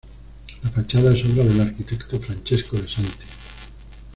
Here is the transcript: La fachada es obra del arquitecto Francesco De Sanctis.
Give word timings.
La 0.63 0.71
fachada 0.71 1.13
es 1.13 1.23
obra 1.25 1.43
del 1.43 1.61
arquitecto 1.61 2.19
Francesco 2.19 2.75
De 2.75 2.89
Sanctis. 2.89 3.29